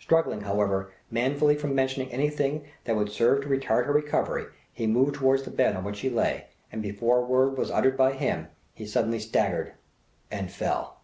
[0.00, 5.14] Struggling, however, manfully from mentioning anything that would serve to retard her recovery, he moved
[5.14, 8.48] towards the bed on which she lay, and before a word was uttered by him
[8.74, 9.74] he suddenly staggered
[10.28, 10.96] and fell.